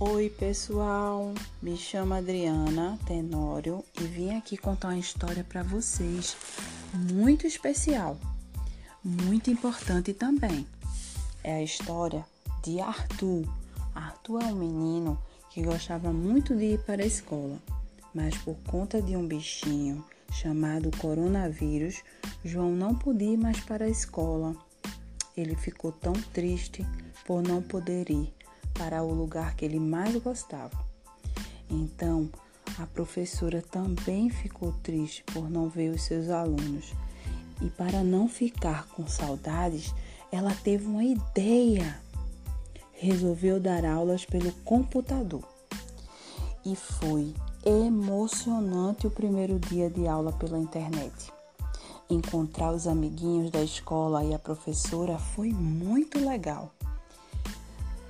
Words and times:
Oi, 0.00 0.30
pessoal. 0.30 1.34
Me 1.60 1.76
chamo 1.76 2.14
Adriana 2.14 2.96
Tenório 3.04 3.84
e 4.00 4.04
vim 4.04 4.30
aqui 4.36 4.56
contar 4.56 4.90
uma 4.90 4.98
história 4.98 5.42
para 5.42 5.64
vocês 5.64 6.36
muito 6.94 7.48
especial, 7.48 8.16
muito 9.02 9.50
importante 9.50 10.14
também. 10.14 10.64
É 11.42 11.54
a 11.54 11.62
história 11.64 12.24
de 12.62 12.78
Arthur. 12.78 13.44
Arthur 13.92 14.40
é 14.40 14.46
um 14.46 14.54
menino 14.54 15.18
que 15.50 15.64
gostava 15.64 16.12
muito 16.12 16.54
de 16.54 16.74
ir 16.74 16.78
para 16.84 17.02
a 17.02 17.06
escola, 17.06 17.58
mas 18.14 18.38
por 18.38 18.54
conta 18.68 19.02
de 19.02 19.16
um 19.16 19.26
bichinho 19.26 20.04
chamado 20.30 20.96
coronavírus, 20.98 22.04
João 22.44 22.70
não 22.70 22.94
podia 22.94 23.32
ir 23.32 23.36
mais 23.36 23.58
para 23.58 23.86
a 23.86 23.90
escola. 23.90 24.54
Ele 25.36 25.56
ficou 25.56 25.90
tão 25.90 26.12
triste 26.12 26.86
por 27.26 27.42
não 27.42 27.60
poder 27.60 28.08
ir 28.08 28.37
para 28.78 29.02
o 29.02 29.12
lugar 29.12 29.54
que 29.56 29.64
ele 29.64 29.80
mais 29.80 30.14
gostava. 30.16 30.78
Então, 31.68 32.30
a 32.78 32.86
professora 32.86 33.60
também 33.60 34.30
ficou 34.30 34.72
triste 34.82 35.24
por 35.24 35.50
não 35.50 35.68
ver 35.68 35.90
os 35.90 36.02
seus 36.02 36.30
alunos. 36.30 36.92
E 37.60 37.68
para 37.70 38.04
não 38.04 38.28
ficar 38.28 38.86
com 38.88 39.06
saudades, 39.06 39.92
ela 40.30 40.54
teve 40.62 40.86
uma 40.86 41.04
ideia. 41.04 42.00
Resolveu 42.92 43.60
dar 43.60 43.84
aulas 43.84 44.24
pelo 44.24 44.52
computador. 44.64 45.42
E 46.64 46.76
foi 46.76 47.34
emocionante 47.66 49.06
o 49.06 49.10
primeiro 49.10 49.58
dia 49.58 49.90
de 49.90 50.06
aula 50.06 50.32
pela 50.32 50.58
internet. 50.58 51.32
Encontrar 52.08 52.72
os 52.72 52.86
amiguinhos 52.86 53.50
da 53.50 53.62
escola 53.62 54.24
e 54.24 54.32
a 54.32 54.38
professora 54.38 55.18
foi 55.18 55.52
muito 55.52 56.18
legal. 56.18 56.72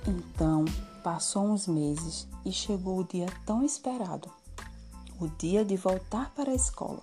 Então, 0.09 0.65
passou 1.03 1.45
uns 1.45 1.67
meses 1.67 2.27
e 2.43 2.51
chegou 2.51 2.99
o 2.99 3.03
dia 3.03 3.27
tão 3.45 3.63
esperado 3.63 4.29
o 5.19 5.27
dia 5.27 5.65
de 5.65 5.75
voltar 5.75 6.31
para 6.33 6.51
a 6.51 6.55
escola. 6.55 7.01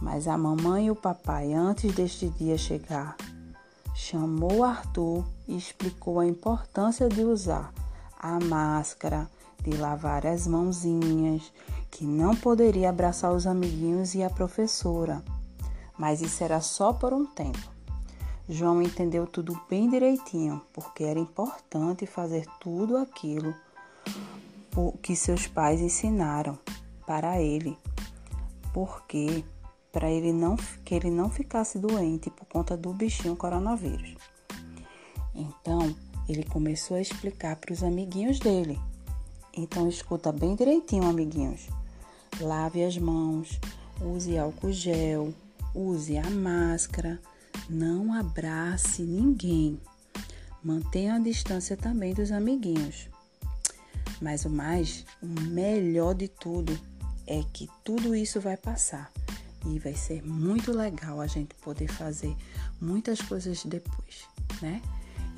Mas 0.00 0.26
a 0.26 0.38
mamãe 0.38 0.86
e 0.86 0.90
o 0.90 0.96
papai, 0.96 1.52
antes 1.52 1.94
deste 1.94 2.28
dia 2.30 2.56
chegar, 2.56 3.16
chamou 3.94 4.64
Arthur 4.64 5.24
e 5.46 5.56
explicou 5.56 6.20
a 6.20 6.26
importância 6.26 7.08
de 7.08 7.22
usar 7.22 7.72
a 8.18 8.38
máscara, 8.40 9.28
de 9.62 9.76
lavar 9.76 10.26
as 10.26 10.46
mãozinhas, 10.46 11.52
que 11.90 12.04
não 12.04 12.34
poderia 12.34 12.90
abraçar 12.90 13.32
os 13.32 13.46
amiguinhos 13.46 14.14
e 14.14 14.22
a 14.22 14.30
professora. 14.30 15.22
Mas 15.98 16.22
isso 16.22 16.42
era 16.42 16.60
só 16.60 16.92
por 16.92 17.12
um 17.12 17.26
tempo. 17.26 17.77
João 18.48 18.80
entendeu 18.80 19.26
tudo 19.26 19.60
bem 19.68 19.90
direitinho, 19.90 20.62
porque 20.72 21.04
era 21.04 21.18
importante 21.18 22.06
fazer 22.06 22.46
tudo 22.58 22.96
aquilo 22.96 23.54
que 25.02 25.14
seus 25.14 25.46
pais 25.46 25.80
ensinaram 25.80 26.58
para 27.06 27.42
ele, 27.42 27.76
porque 28.72 29.44
para 29.92 30.10
ele 30.10 30.32
não 30.32 30.56
que 30.84 30.94
ele 30.94 31.10
não 31.10 31.28
ficasse 31.28 31.78
doente 31.78 32.30
por 32.30 32.46
conta 32.46 32.74
do 32.74 32.94
bichinho 32.94 33.36
coronavírus. 33.36 34.16
Então, 35.34 35.94
ele 36.26 36.44
começou 36.44 36.96
a 36.96 37.00
explicar 37.02 37.56
para 37.56 37.72
os 37.72 37.82
amiguinhos 37.82 38.38
dele. 38.38 38.80
Então, 39.54 39.88
escuta 39.88 40.32
bem 40.32 40.54
direitinho, 40.54 41.04
amiguinhos. 41.04 41.68
Lave 42.40 42.82
as 42.82 42.96
mãos, 42.96 43.60
use 44.00 44.38
álcool 44.38 44.72
gel, 44.72 45.34
use 45.74 46.16
a 46.16 46.30
máscara 46.30 47.20
não 47.68 48.12
abrace 48.12 49.02
ninguém. 49.02 49.80
Mantenha 50.62 51.14
a 51.14 51.18
distância 51.18 51.76
também 51.76 52.14
dos 52.14 52.32
amiguinhos. 52.32 53.08
Mas 54.20 54.44
o 54.44 54.50
mais, 54.50 55.04
o 55.22 55.26
melhor 55.26 56.14
de 56.14 56.28
tudo 56.28 56.78
é 57.26 57.42
que 57.52 57.68
tudo 57.84 58.14
isso 58.14 58.40
vai 58.40 58.56
passar 58.56 59.12
e 59.66 59.78
vai 59.78 59.94
ser 59.94 60.22
muito 60.22 60.72
legal 60.72 61.20
a 61.20 61.26
gente 61.26 61.54
poder 61.56 61.88
fazer 61.88 62.34
muitas 62.80 63.20
coisas 63.20 63.64
depois, 63.64 64.26
né? 64.60 64.82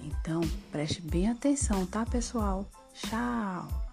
Então, 0.02 0.40
preste 0.70 1.02
bem 1.02 1.28
atenção, 1.28 1.84
tá, 1.86 2.06
pessoal? 2.06 2.70
Tchau! 2.94 3.89